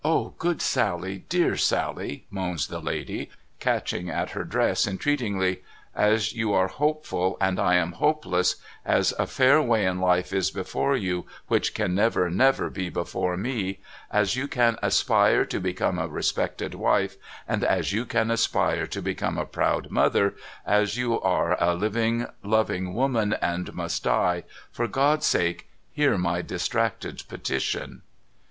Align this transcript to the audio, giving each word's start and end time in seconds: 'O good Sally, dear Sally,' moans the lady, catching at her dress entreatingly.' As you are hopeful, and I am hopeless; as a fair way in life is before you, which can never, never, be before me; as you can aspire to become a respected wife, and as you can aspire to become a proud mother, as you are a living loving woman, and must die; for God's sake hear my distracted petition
'O 0.19 0.29
good 0.39 0.63
Sally, 0.63 1.25
dear 1.29 1.55
Sally,' 1.55 2.25
moans 2.31 2.69
the 2.69 2.79
lady, 2.79 3.29
catching 3.59 4.09
at 4.09 4.31
her 4.31 4.43
dress 4.43 4.87
entreatingly.' 4.87 5.61
As 6.13 6.33
you 6.33 6.53
are 6.53 6.69
hopeful, 6.69 7.37
and 7.39 7.59
I 7.59 7.75
am 7.75 7.91
hopeless; 7.91 8.55
as 8.83 9.13
a 9.19 9.27
fair 9.27 9.61
way 9.61 9.85
in 9.85 9.99
life 9.99 10.33
is 10.33 10.49
before 10.49 10.95
you, 10.95 11.27
which 11.49 11.75
can 11.75 11.93
never, 11.93 12.31
never, 12.31 12.71
be 12.71 12.89
before 12.89 13.37
me; 13.37 13.77
as 14.09 14.35
you 14.35 14.47
can 14.47 14.75
aspire 14.81 15.45
to 15.45 15.59
become 15.59 15.99
a 15.99 16.07
respected 16.07 16.73
wife, 16.73 17.15
and 17.47 17.63
as 17.63 17.93
you 17.93 18.03
can 18.03 18.31
aspire 18.31 18.87
to 18.87 19.03
become 19.03 19.37
a 19.37 19.45
proud 19.45 19.91
mother, 19.91 20.33
as 20.65 20.97
you 20.97 21.21
are 21.21 21.63
a 21.63 21.75
living 21.75 22.25
loving 22.41 22.95
woman, 22.95 23.33
and 23.39 23.71
must 23.75 24.05
die; 24.05 24.45
for 24.71 24.87
God's 24.87 25.27
sake 25.27 25.69
hear 25.91 26.17
my 26.17 26.41
distracted 26.41 27.21
petition 27.29 28.01